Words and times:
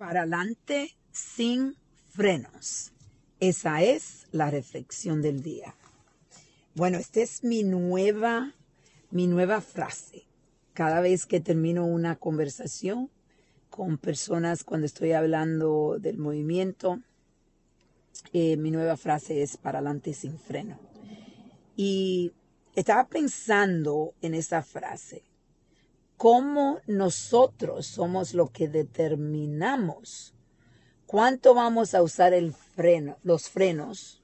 para 0.00 0.22
adelante 0.22 0.96
sin 1.12 1.76
frenos. 2.08 2.90
Esa 3.38 3.82
es 3.82 4.26
la 4.32 4.50
reflexión 4.50 5.20
del 5.20 5.42
día. 5.42 5.74
Bueno, 6.74 6.96
esta 6.96 7.20
es 7.20 7.44
mi 7.44 7.64
nueva, 7.64 8.54
mi 9.10 9.26
nueva 9.26 9.60
frase. 9.60 10.22
Cada 10.72 11.02
vez 11.02 11.26
que 11.26 11.40
termino 11.40 11.84
una 11.84 12.16
conversación 12.16 13.10
con 13.68 13.98
personas 13.98 14.64
cuando 14.64 14.86
estoy 14.86 15.12
hablando 15.12 15.98
del 16.00 16.16
movimiento, 16.16 17.02
eh, 18.32 18.56
mi 18.56 18.70
nueva 18.70 18.96
frase 18.96 19.42
es 19.42 19.58
para 19.58 19.80
adelante 19.80 20.14
sin 20.14 20.38
freno. 20.38 20.78
Y 21.76 22.32
estaba 22.74 23.06
pensando 23.06 24.14
en 24.22 24.32
esa 24.32 24.62
frase 24.62 25.24
cómo 26.20 26.80
nosotros 26.86 27.86
somos 27.86 28.34
lo 28.34 28.48
que 28.48 28.68
determinamos 28.68 30.34
cuánto 31.06 31.54
vamos 31.54 31.94
a 31.94 32.02
usar 32.02 32.34
el 32.34 32.52
freno, 32.52 33.16
los 33.22 33.48
frenos, 33.48 34.22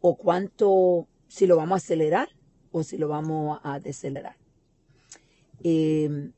o 0.00 0.16
cuánto, 0.16 1.06
si 1.28 1.46
lo 1.46 1.54
vamos 1.56 1.76
a 1.76 1.84
acelerar 1.84 2.28
o 2.72 2.82
si 2.82 2.98
lo 2.98 3.06
vamos 3.06 3.60
a 3.62 3.78
decelerar. 3.78 4.34
Em, 5.62 6.32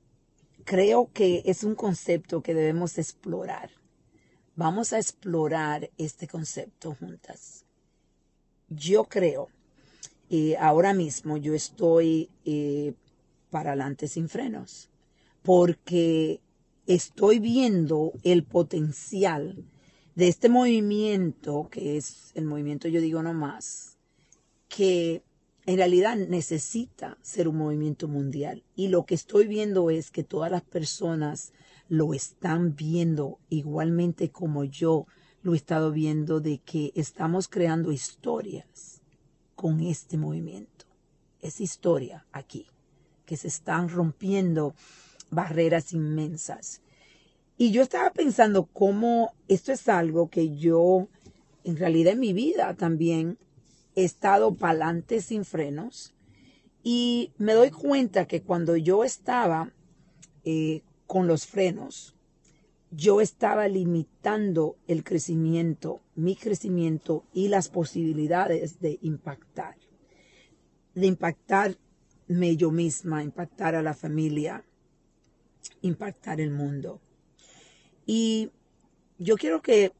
creo 0.64 1.10
que 1.14 1.42
es 1.46 1.64
un 1.64 1.76
concepto 1.76 2.42
que 2.42 2.52
debemos 2.52 2.98
explorar. 2.98 3.70
Vamos 4.54 4.92
a 4.92 4.98
explorar 4.98 5.90
este 5.96 6.28
concepto 6.28 6.94
juntas. 6.94 7.64
Yo 8.68 9.04
creo, 9.04 9.48
eh, 10.28 10.58
ahora 10.58 10.92
mismo 10.92 11.38
yo 11.38 11.54
estoy 11.54 12.28
eh, 12.44 12.92
para 13.54 13.70
adelante 13.70 14.08
sin 14.08 14.28
frenos, 14.28 14.90
porque 15.44 16.40
estoy 16.88 17.38
viendo 17.38 18.10
el 18.24 18.42
potencial 18.42 19.64
de 20.16 20.26
este 20.26 20.48
movimiento, 20.48 21.68
que 21.70 21.96
es 21.96 22.32
el 22.34 22.46
movimiento 22.46 22.88
yo 22.88 23.00
digo 23.00 23.22
no 23.22 23.32
más, 23.32 23.96
que 24.66 25.22
en 25.66 25.76
realidad 25.76 26.16
necesita 26.16 27.16
ser 27.22 27.46
un 27.46 27.58
movimiento 27.58 28.08
mundial. 28.08 28.64
Y 28.74 28.88
lo 28.88 29.06
que 29.06 29.14
estoy 29.14 29.46
viendo 29.46 29.88
es 29.88 30.10
que 30.10 30.24
todas 30.24 30.50
las 30.50 30.62
personas 30.62 31.52
lo 31.88 32.12
están 32.12 32.74
viendo 32.74 33.38
igualmente 33.50 34.30
como 34.30 34.64
yo 34.64 35.06
lo 35.42 35.54
he 35.54 35.56
estado 35.56 35.92
viendo 35.92 36.40
de 36.40 36.58
que 36.58 36.90
estamos 36.96 37.46
creando 37.46 37.92
historias 37.92 39.00
con 39.54 39.78
este 39.78 40.18
movimiento. 40.18 40.86
Es 41.40 41.60
historia 41.60 42.26
aquí 42.32 42.66
que 43.24 43.36
se 43.36 43.48
están 43.48 43.88
rompiendo 43.88 44.74
barreras 45.30 45.92
inmensas. 45.92 46.80
Y 47.56 47.70
yo 47.70 47.82
estaba 47.82 48.10
pensando 48.10 48.66
cómo 48.66 49.32
esto 49.48 49.72
es 49.72 49.88
algo 49.88 50.28
que 50.28 50.56
yo, 50.56 51.08
en 51.62 51.76
realidad 51.76 52.14
en 52.14 52.20
mi 52.20 52.32
vida 52.32 52.74
también, 52.74 53.38
he 53.94 54.04
estado 54.04 54.54
pa'lante 54.54 55.20
sin 55.20 55.44
frenos. 55.44 56.14
Y 56.82 57.32
me 57.38 57.54
doy 57.54 57.70
cuenta 57.70 58.26
que 58.26 58.42
cuando 58.42 58.76
yo 58.76 59.04
estaba 59.04 59.72
eh, 60.44 60.82
con 61.06 61.26
los 61.26 61.46
frenos, 61.46 62.14
yo 62.90 63.20
estaba 63.20 63.66
limitando 63.68 64.76
el 64.86 65.02
crecimiento, 65.02 66.00
mi 66.14 66.36
crecimiento 66.36 67.24
y 67.32 67.48
las 67.48 67.68
posibilidades 67.68 68.80
de 68.80 68.98
impactar. 69.02 69.76
De 70.94 71.06
impactar 71.06 71.76
yo 72.28 72.70
misma, 72.70 73.22
impactar 73.22 73.74
a 73.74 73.82
la 73.82 73.94
familia, 73.94 74.64
impactar 75.82 76.40
el 76.40 76.50
mundo. 76.50 77.00
Y 78.06 78.50
yo 79.18 79.36
quiero 79.36 79.62
que 79.62 79.92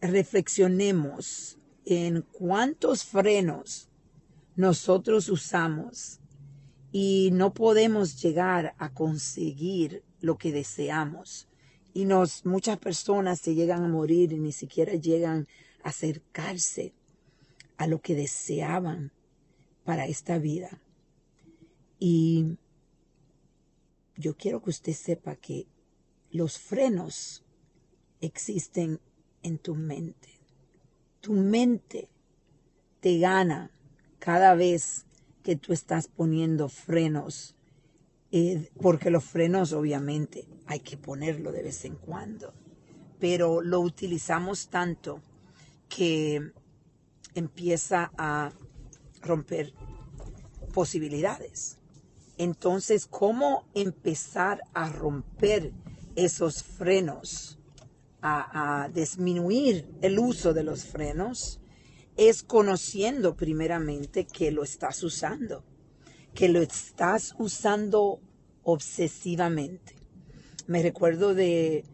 reflexionemos 0.00 1.58
en 1.84 2.22
cuántos 2.32 3.04
frenos 3.04 3.88
nosotros 4.56 5.28
usamos 5.28 6.20
y 6.92 7.30
no 7.32 7.54
podemos 7.54 8.20
llegar 8.20 8.74
a 8.78 8.92
conseguir 8.92 10.02
lo 10.20 10.36
que 10.38 10.52
deseamos. 10.52 11.48
Y 11.94 12.04
nos, 12.04 12.44
muchas 12.44 12.78
personas 12.78 13.40
se 13.40 13.54
llegan 13.54 13.84
a 13.84 13.88
morir 13.88 14.32
y 14.32 14.38
ni 14.38 14.52
siquiera 14.52 14.94
llegan 14.94 15.48
a 15.82 15.88
acercarse 15.88 16.92
a 17.76 17.86
lo 17.86 18.00
que 18.00 18.14
deseaban 18.14 19.12
para 19.84 20.06
esta 20.06 20.38
vida. 20.38 20.80
Y 21.98 22.56
yo 24.16 24.36
quiero 24.36 24.62
que 24.62 24.70
usted 24.70 24.92
sepa 24.92 25.36
que 25.36 25.66
los 26.30 26.58
frenos 26.58 27.44
existen 28.20 29.00
en 29.42 29.58
tu 29.58 29.74
mente. 29.74 30.40
Tu 31.20 31.32
mente 31.32 32.08
te 33.00 33.18
gana 33.18 33.70
cada 34.18 34.54
vez 34.54 35.06
que 35.42 35.56
tú 35.56 35.72
estás 35.72 36.08
poniendo 36.08 36.68
frenos, 36.68 37.54
eh, 38.32 38.70
porque 38.80 39.10
los 39.10 39.24
frenos 39.24 39.72
obviamente 39.72 40.46
hay 40.66 40.80
que 40.80 40.96
ponerlo 40.96 41.52
de 41.52 41.62
vez 41.62 41.84
en 41.84 41.96
cuando, 41.96 42.52
pero 43.18 43.62
lo 43.62 43.80
utilizamos 43.80 44.68
tanto 44.68 45.22
que 45.88 46.52
empieza 47.34 48.12
a 48.18 48.52
romper 49.22 49.72
posibilidades. 50.74 51.77
Entonces, 52.38 53.06
¿cómo 53.06 53.66
empezar 53.74 54.62
a 54.72 54.88
romper 54.88 55.72
esos 56.14 56.62
frenos, 56.62 57.58
a, 58.22 58.88
disminuir 58.94 59.88
el 60.02 60.20
uso 60.20 60.54
de 60.54 60.62
los 60.62 60.84
frenos? 60.84 61.60
Es 62.16 62.44
conociendo 62.44 63.36
primeramente 63.36 64.24
que 64.24 64.52
lo 64.52 64.62
estás 64.62 65.02
usando, 65.02 65.64
que 66.32 66.48
lo 66.48 66.60
estás 66.60 67.34
usando 67.38 68.20
obsesivamente. 68.62 69.96
Me 70.68 70.80
recuerdo 70.80 71.34
de, 71.34 71.84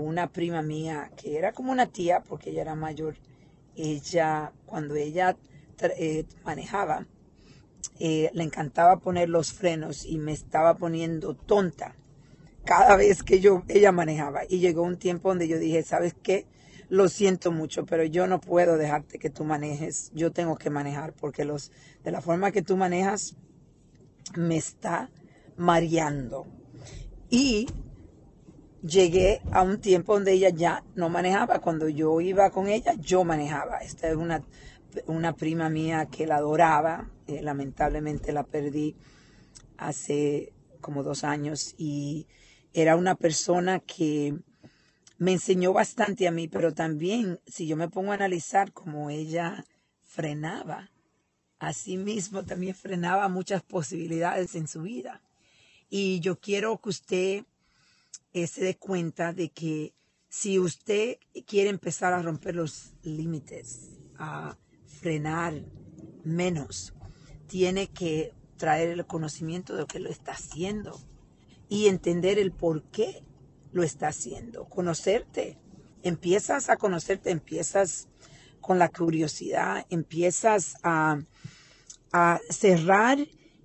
una 0.00 0.32
prima 0.32 0.60
mía 0.60 1.12
que 1.16 1.38
era 1.38 1.52
como 1.52 1.70
una 1.70 1.86
tía 1.86 2.24
porque 2.24 2.50
ella 2.50 2.62
era 2.62 2.74
mayor. 2.74 3.14
Ella, 3.76 4.52
cuando 4.66 4.96
ella 4.96 5.36
eh, 5.96 6.24
manejaba, 6.44 7.06
eh, 7.98 8.30
le 8.32 8.42
encantaba 8.42 8.98
poner 8.98 9.28
los 9.28 9.52
frenos 9.52 10.04
y 10.04 10.18
me 10.18 10.32
estaba 10.32 10.76
poniendo 10.76 11.34
tonta 11.34 11.94
cada 12.64 12.96
vez 12.96 13.22
que 13.22 13.40
yo 13.40 13.62
ella 13.68 13.92
manejaba. 13.92 14.42
Y 14.48 14.58
llegó 14.58 14.82
un 14.82 14.98
tiempo 14.98 15.28
donde 15.28 15.48
yo 15.48 15.58
dije 15.58 15.82
sabes 15.82 16.14
qué 16.22 16.46
lo 16.88 17.08
siento 17.08 17.50
mucho 17.50 17.86
pero 17.86 18.04
yo 18.04 18.26
no 18.26 18.40
puedo 18.40 18.76
dejarte 18.76 19.18
que 19.18 19.30
tú 19.30 19.44
manejes. 19.44 20.10
Yo 20.14 20.32
tengo 20.32 20.56
que 20.56 20.70
manejar 20.70 21.12
porque 21.12 21.44
los 21.44 21.70
de 22.02 22.10
la 22.10 22.20
forma 22.20 22.50
que 22.50 22.62
tú 22.62 22.76
manejas 22.76 23.36
me 24.36 24.56
está 24.56 25.10
mareando. 25.56 26.46
Y 27.30 27.66
llegué 28.82 29.40
a 29.50 29.62
un 29.62 29.80
tiempo 29.80 30.14
donde 30.14 30.32
ella 30.32 30.50
ya 30.50 30.84
no 30.94 31.08
manejaba. 31.08 31.60
Cuando 31.60 31.88
yo 31.88 32.20
iba 32.20 32.50
con 32.50 32.68
ella 32.68 32.94
yo 32.98 33.24
manejaba. 33.24 33.78
Esta 33.78 34.08
es 34.08 34.16
una 34.16 34.42
una 35.06 35.34
prima 35.34 35.68
mía 35.68 36.06
que 36.06 36.26
la 36.26 36.36
adoraba, 36.36 37.10
eh, 37.26 37.42
lamentablemente 37.42 38.32
la 38.32 38.44
perdí 38.44 38.96
hace 39.76 40.52
como 40.80 41.02
dos 41.02 41.24
años 41.24 41.74
y 41.78 42.26
era 42.72 42.96
una 42.96 43.14
persona 43.14 43.80
que 43.80 44.36
me 45.18 45.32
enseñó 45.32 45.72
bastante 45.72 46.26
a 46.28 46.32
mí, 46.32 46.48
pero 46.48 46.74
también 46.74 47.40
si 47.46 47.66
yo 47.66 47.76
me 47.76 47.88
pongo 47.88 48.12
a 48.12 48.14
analizar 48.14 48.72
cómo 48.72 49.10
ella 49.10 49.64
frenaba, 50.02 50.90
así 51.58 51.96
mismo 51.96 52.44
también 52.44 52.74
frenaba 52.74 53.28
muchas 53.28 53.62
posibilidades 53.62 54.54
en 54.54 54.68
su 54.68 54.82
vida. 54.82 55.22
Y 55.88 56.20
yo 56.20 56.38
quiero 56.38 56.78
que 56.78 56.88
usted 56.88 57.44
eh, 58.32 58.46
se 58.46 58.64
dé 58.64 58.76
cuenta 58.76 59.32
de 59.32 59.50
que 59.50 59.94
si 60.28 60.58
usted 60.58 61.18
quiere 61.46 61.70
empezar 61.70 62.12
a 62.12 62.20
romper 62.22 62.56
los 62.56 62.94
límites, 63.02 63.90
a 64.18 64.58
frenar 65.04 65.52
menos. 66.24 66.94
Tiene 67.46 67.88
que 67.88 68.32
traer 68.56 68.88
el 68.88 69.04
conocimiento 69.04 69.74
de 69.74 69.80
lo 69.80 69.86
que 69.86 70.00
lo 70.00 70.08
está 70.08 70.32
haciendo 70.32 70.98
y 71.68 71.88
entender 71.88 72.38
el 72.38 72.52
por 72.52 72.84
qué 72.84 73.22
lo 73.72 73.82
está 73.82 74.08
haciendo. 74.08 74.64
Conocerte. 74.64 75.58
Empiezas 76.02 76.70
a 76.70 76.78
conocerte, 76.78 77.30
empiezas 77.30 78.08
con 78.62 78.78
la 78.78 78.88
curiosidad, 78.88 79.84
empiezas 79.90 80.76
a, 80.82 81.18
a 82.10 82.40
cerrar 82.48 83.18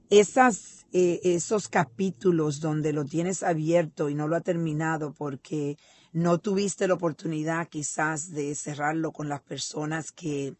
esas, 0.09 0.88
eh, 0.91 1.21
esos 1.24 1.69
capítulos 1.69 2.59
donde 2.59 2.91
lo 2.91 3.06
tienes 3.06 3.44
abierto 3.44 4.09
y 4.09 4.13
no 4.13 4.27
lo 4.27 4.36
ha 4.36 4.41
terminado 4.41 5.13
porque 5.13 5.77
no 6.12 6.39
tuviste 6.39 6.86
la 6.86 6.95
oportunidad 6.95 7.69
quizás 7.69 8.30
de 8.31 8.56
cerrarlo 8.56 9.13
con 9.13 9.30
las 9.30 9.41
personas 9.41 10.12
que 10.12 10.57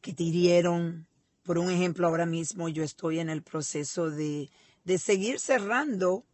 que 0.00 0.12
te 0.12 0.22
hirieron. 0.24 1.06
Por 1.42 1.58
un 1.58 1.70
ejemplo, 1.70 2.06
ahora 2.06 2.26
mismo 2.26 2.68
yo 2.68 2.82
estoy 2.82 3.18
en 3.20 3.30
el 3.30 3.42
proceso 3.42 4.10
de, 4.10 4.50
de 4.84 4.98
seguir 4.98 5.40
cerrando 5.40 6.24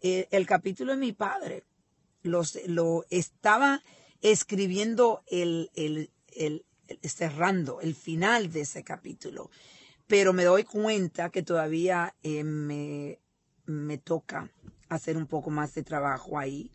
eh, 0.00 0.28
el 0.30 0.46
capítulo 0.46 0.92
de 0.92 0.98
mi 0.98 1.12
padre. 1.12 1.64
los, 2.22 2.58
lo 2.66 3.04
estaba 3.10 3.82
escribiendo 4.22 5.22
el, 5.26 5.70
el, 5.74 6.10
el, 6.36 6.64
cerrando 7.02 7.80
el 7.80 7.94
final 7.94 8.52
de 8.52 8.62
ese 8.62 8.84
capítulo, 8.84 9.50
pero 10.06 10.32
me 10.32 10.44
doy 10.44 10.64
cuenta 10.64 11.30
que 11.30 11.42
todavía 11.42 12.14
eh, 12.22 12.44
me, 12.44 13.18
me 13.66 13.98
toca 13.98 14.50
hacer 14.88 15.16
un 15.16 15.26
poco 15.26 15.50
más 15.50 15.74
de 15.74 15.82
trabajo 15.82 16.38
ahí. 16.38 16.70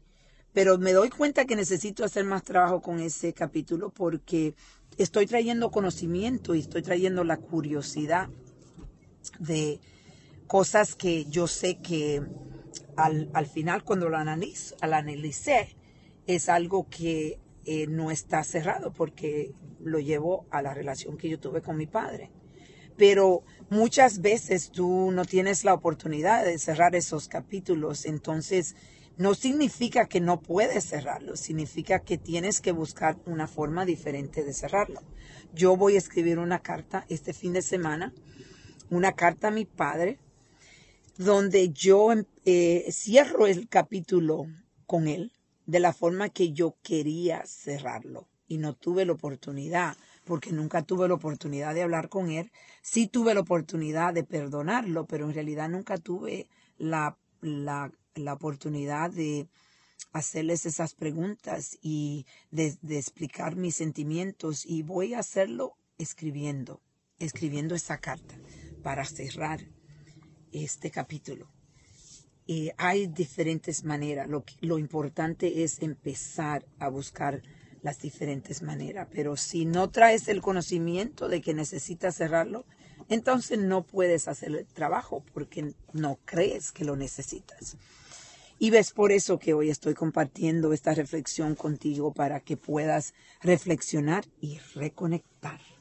Pero 0.55 0.77
me 0.77 0.93
doy 0.93 1.09
cuenta 1.09 1.43
que 1.43 1.57
necesito 1.57 2.05
hacer 2.05 2.23
más 2.23 2.43
trabajo 2.43 2.81
con 2.81 3.01
ese 3.01 3.33
capítulo 3.33 3.89
porque 3.89 4.55
estoy 4.97 5.25
trayendo 5.25 5.69
conocimiento 5.69 6.55
y 6.55 6.61
estoy 6.61 6.81
trayendo 6.81 7.25
la 7.25 7.35
curiosidad 7.35 8.29
de 9.37 9.81
cosas 10.47 10.95
que 10.95 11.25
yo 11.25 11.47
sé 11.47 11.79
que 11.79 12.23
al, 12.95 13.29
al 13.33 13.47
final 13.47 13.83
cuando 13.83 14.07
lo 14.07 14.15
analizo, 14.15 14.77
al 14.79 14.93
analicé 14.93 15.75
es 16.25 16.47
algo 16.47 16.87
que 16.89 17.37
eh, 17.65 17.87
no 17.87 18.09
está 18.09 18.41
cerrado 18.45 18.93
porque 18.93 19.51
lo 19.81 19.99
llevo 19.99 20.45
a 20.51 20.61
la 20.61 20.73
relación 20.73 21.17
que 21.17 21.27
yo 21.27 21.37
tuve 21.37 21.61
con 21.61 21.75
mi 21.75 21.85
padre. 21.85 22.31
Pero 22.95 23.43
muchas 23.69 24.21
veces 24.21 24.71
tú 24.71 25.11
no 25.11 25.25
tienes 25.25 25.65
la 25.65 25.73
oportunidad 25.73 26.45
de 26.45 26.57
cerrar 26.59 26.95
esos 26.95 27.27
capítulos, 27.27 28.05
entonces 28.05 28.77
no 29.17 29.33
significa 29.33 30.07
que 30.07 30.19
no 30.19 30.41
puedes 30.41 30.85
cerrarlo, 30.85 31.35
significa 31.35 31.99
que 31.99 32.17
tienes 32.17 32.61
que 32.61 32.71
buscar 32.71 33.17
una 33.25 33.47
forma 33.47 33.85
diferente 33.85 34.43
de 34.43 34.53
cerrarlo. 34.53 35.01
Yo 35.53 35.77
voy 35.77 35.95
a 35.95 35.99
escribir 35.99 36.39
una 36.39 36.59
carta 36.59 37.05
este 37.09 37.33
fin 37.33 37.53
de 37.53 37.61
semana, 37.61 38.13
una 38.89 39.13
carta 39.13 39.47
a 39.47 39.51
mi 39.51 39.65
padre, 39.65 40.19
donde 41.17 41.69
yo 41.69 42.09
eh, 42.45 42.85
cierro 42.91 43.47
el 43.47 43.69
capítulo 43.69 44.47
con 44.85 45.07
él 45.07 45.31
de 45.65 45.79
la 45.79 45.93
forma 45.93 46.29
que 46.29 46.51
yo 46.51 46.75
quería 46.83 47.43
cerrarlo 47.45 48.27
y 48.47 48.57
no 48.57 48.73
tuve 48.73 49.05
la 49.05 49.13
oportunidad 49.13 49.95
porque 50.25 50.51
nunca 50.51 50.81
tuve 50.81 51.07
la 51.07 51.13
oportunidad 51.13 51.73
de 51.73 51.83
hablar 51.83 52.09
con 52.09 52.29
él. 52.31 52.51
Sí 52.81 53.07
tuve 53.07 53.33
la 53.33 53.41
oportunidad 53.41 54.13
de 54.13 54.23
perdonarlo, 54.23 55.05
pero 55.05 55.25
en 55.25 55.33
realidad 55.33 55.69
nunca 55.69 55.97
tuve 55.97 56.49
la, 56.77 57.17
la, 57.41 57.91
la 58.15 58.33
oportunidad 58.33 59.11
de 59.11 59.47
hacerles 60.11 60.65
esas 60.65 60.93
preguntas 60.93 61.77
y 61.81 62.25
de, 62.51 62.77
explicar 62.89 63.55
mis 63.55 63.75
sentimientos 63.75 64.65
y 64.65 64.81
voy 64.81 65.13
a 65.13 65.19
hacerlo 65.19 65.77
escribiendo, 65.97 66.81
escribiendo 67.19 67.75
esa 67.75 67.99
carta 67.99 68.35
para 68.81 69.05
cerrar 69.05 69.59
este 70.51 70.91
capítulo. 70.91 71.51
Hay 72.77 73.07
diferentes 73.07 73.83
maneras. 73.83 74.29
Lo, 74.29 74.45
lo 74.61 74.77
importante 74.77 75.63
es 75.63 75.81
empezar 75.81 76.65
a 76.79 76.89
buscar 76.89 77.41
las 77.81 77.99
diferentes 77.99 78.61
maneras. 78.61 79.07
Pero 79.11 79.35
si 79.35 79.65
no 79.65 79.89
traes 79.89 80.27
el 80.27 80.41
conocimiento 80.41 81.27
de 81.27 81.41
que 81.41 81.53
necesitas 81.53 82.15
cerrarlo, 82.15 82.65
entonces 83.09 83.59
no 83.59 83.83
puedes 83.83 84.27
hacer 84.27 84.55
el 84.55 84.65
trabajo 84.65 85.23
porque 85.33 85.73
no 85.93 86.19
crees 86.25 86.71
que 86.71 86.85
lo 86.85 86.95
necesitas. 86.95 87.77
Y 88.57 88.69
ves 88.69 88.91
por 88.91 89.11
eso 89.11 89.37
que 89.37 89.53
hoy 89.53 89.69
estoy 89.69 89.93
compartiendo 89.93 90.71
esta 90.71 90.93
reflexión 90.93 91.55
contigo 91.55 92.13
para 92.13 92.39
que 92.39 92.55
puedas 92.55 93.13
reflexionar 93.41 94.25
y 94.39 94.59
reconectar. 94.73 95.74